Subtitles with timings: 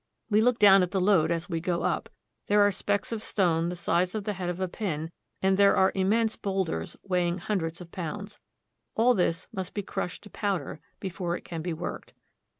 [0.31, 2.09] We look down at the load as we go up.
[2.47, 5.11] There are specks of stone the size of the head of a pin,
[5.43, 8.39] and there are immense bowlders, weighing hundreds of pounds.
[8.95, 12.13] All this must be crushed to pow der before it can be worked.